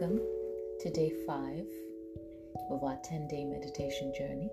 [0.00, 0.20] Welcome
[0.78, 1.66] to day five
[2.70, 4.48] of our 10 day meditation journey.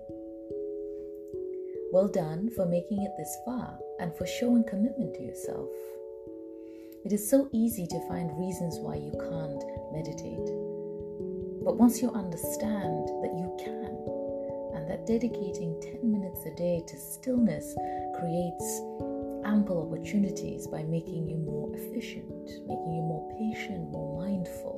[1.92, 5.70] Well done for making it this far and for showing commitment to yourself.
[7.04, 9.62] It is so easy to find reasons why you can't
[9.92, 10.50] meditate.
[11.62, 13.94] But once you understand that you can,
[14.74, 17.72] and that dedicating 10 minutes a day to stillness
[18.18, 18.80] creates
[19.44, 24.75] ample opportunities by making you more efficient, making you more patient, more mindful.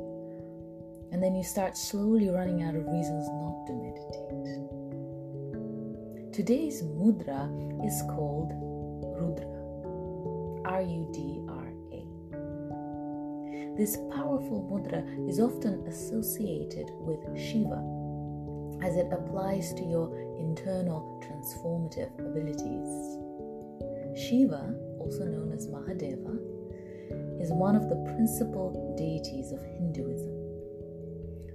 [1.11, 4.29] And then you start slowly running out of reasons not to meditate.
[6.33, 7.49] Today's mudra
[7.85, 8.53] is called
[9.19, 9.47] Rudra.
[10.65, 12.05] R U D R A.
[13.77, 17.83] This powerful mudra is often associated with Shiva
[18.85, 23.19] as it applies to your internal transformative abilities.
[24.17, 26.39] Shiva, also known as Mahadeva,
[27.41, 30.38] is one of the principal deities of Hinduism.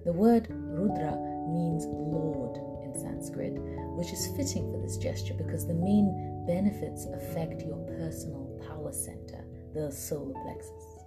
[0.05, 1.15] The word Rudra
[1.47, 3.53] means Lord in Sanskrit,
[3.95, 9.45] which is fitting for this gesture because the main benefits affect your personal power center,
[9.73, 11.05] the solar plexus.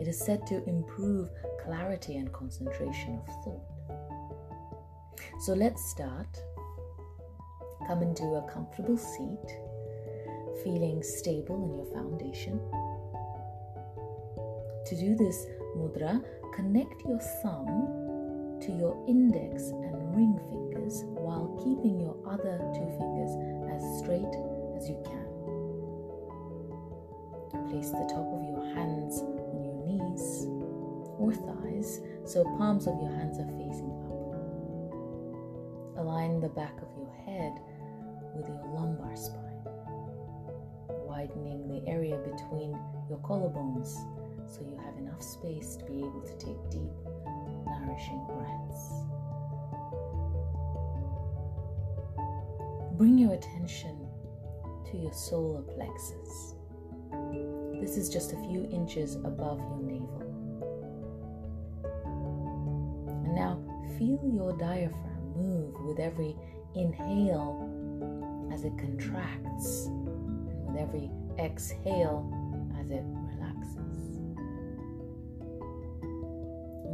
[0.00, 1.30] It is said to improve
[1.62, 3.72] clarity and concentration of thought.
[5.42, 6.42] So let's start.
[7.86, 9.58] Come into a comfortable seat
[10.64, 12.60] feeling stable in your foundation.
[14.92, 16.22] To do this mudra,
[16.54, 23.32] connect your thumb to your index and ring fingers while keeping your other two fingers
[23.72, 24.36] as straight
[24.76, 25.24] as you can.
[27.70, 30.44] Place the top of your hands on your knees
[31.16, 34.12] or thighs so palms of your hands are facing up.
[36.04, 37.58] Align the back of your head
[38.36, 39.52] with your lumbar spine
[41.08, 42.76] widening the area between
[43.08, 43.96] your collarbones
[44.46, 44.81] so you
[45.12, 46.92] enough space to be able to take deep,
[47.66, 48.92] nourishing breaths.
[52.96, 54.08] Bring your attention
[54.90, 56.54] to your solar plexus.
[57.80, 60.22] This is just a few inches above your navel.
[63.24, 63.62] And now
[63.98, 66.36] feel your diaphragm move with every
[66.74, 67.68] inhale
[68.52, 72.30] as it contracts with every exhale
[72.78, 73.04] as it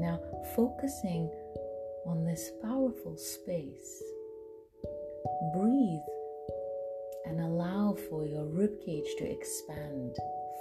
[0.08, 0.20] Now,
[0.56, 1.30] focusing
[2.06, 4.02] on this powerful space,
[5.52, 6.08] breathe
[7.26, 10.16] and allow for your ribcage to expand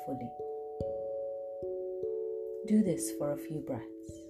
[0.06, 0.30] fully.
[2.68, 4.27] Do this for a few breaths.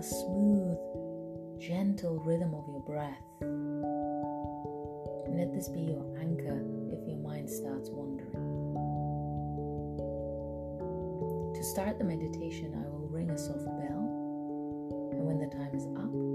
[0.00, 3.20] The smooth, gentle rhythm of your breath.
[5.28, 8.32] Let this be your anchor if your mind starts wandering.
[11.54, 14.00] To start the meditation, I will ring a soft bell,
[15.12, 16.29] and when the time is up,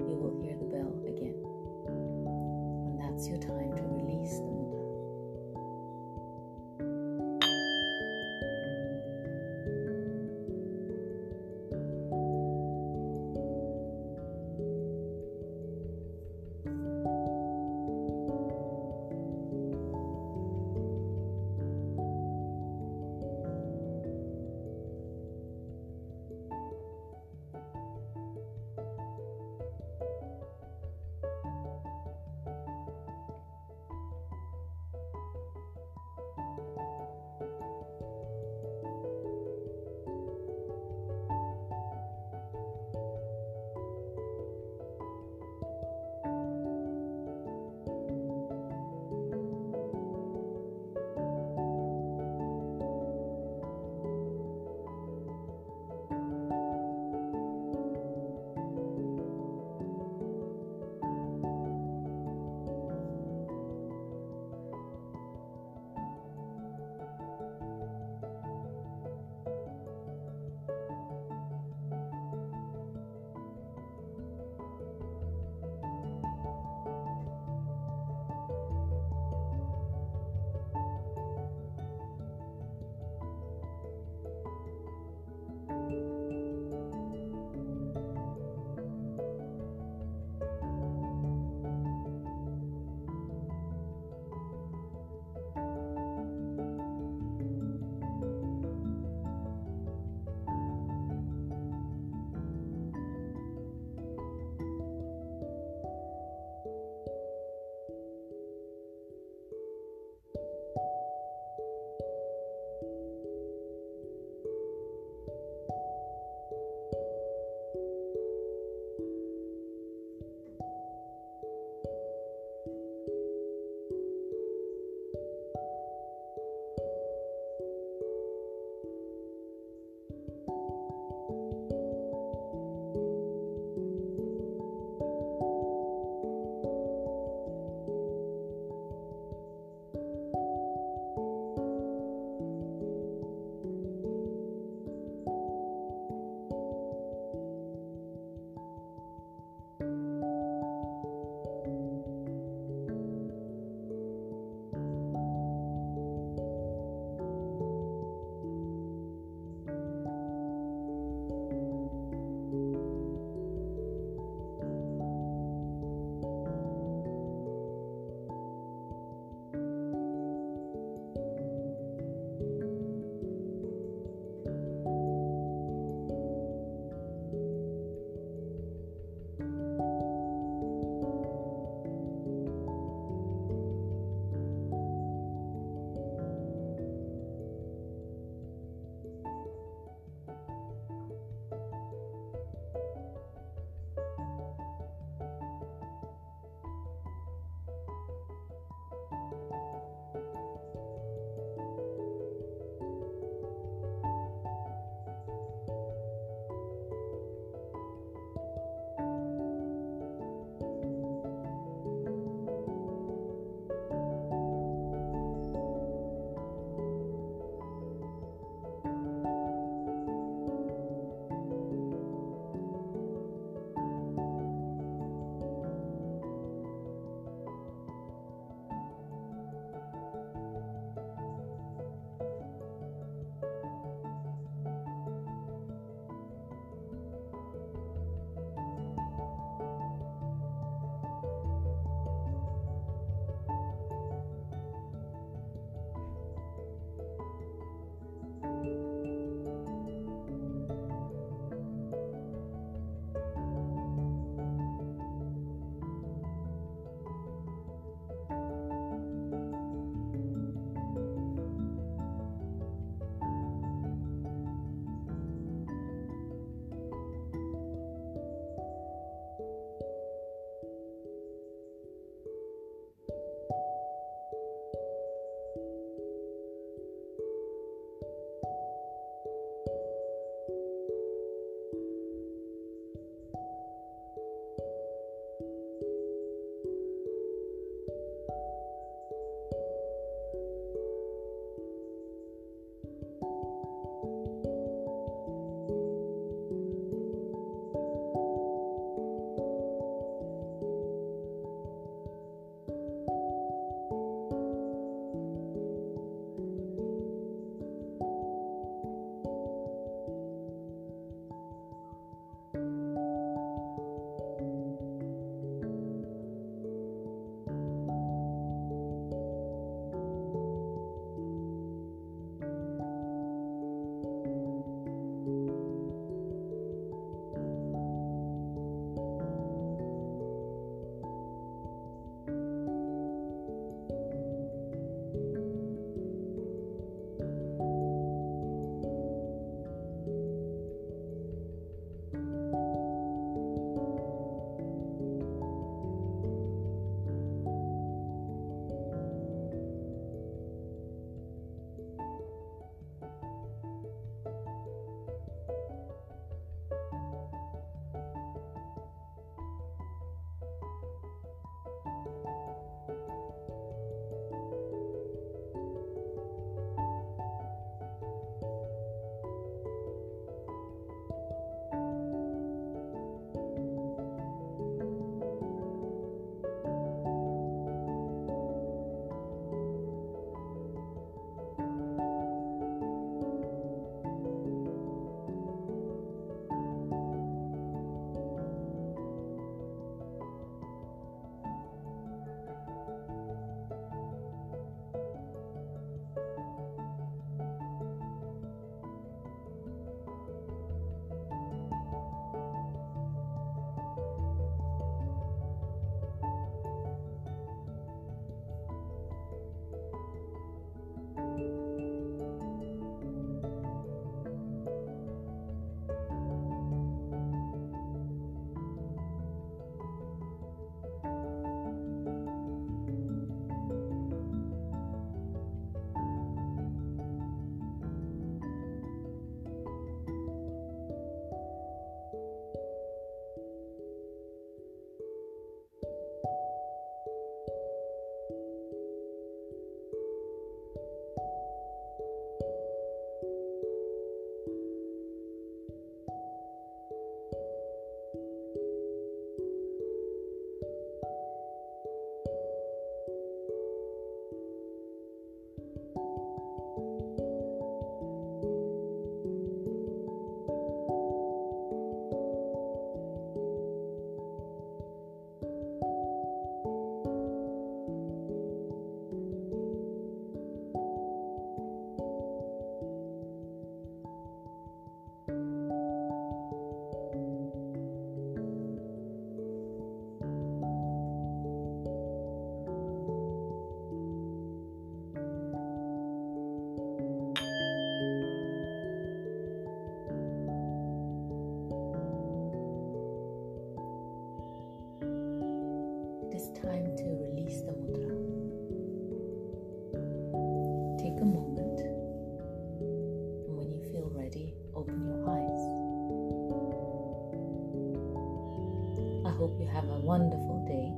[509.36, 510.92] hope you have a wonderful day.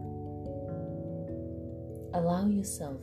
[2.13, 3.01] Allow yourself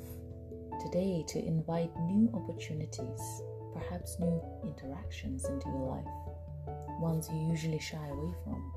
[0.81, 6.07] today to invite new opportunities, perhaps new interactions into your life,
[7.01, 8.73] ones you usually shy away from.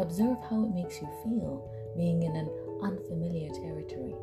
[0.00, 2.48] Observe how it makes you feel being in an
[2.82, 4.14] unfamiliar territory.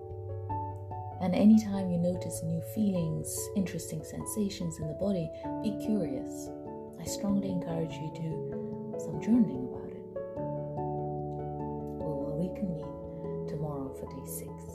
[1.22, 5.30] And anytime you notice new feelings, interesting sensations in the body,
[5.62, 6.50] be curious.
[7.00, 9.73] I strongly encourage you to do some journaling
[12.53, 14.73] reconvene tomorrow for day six.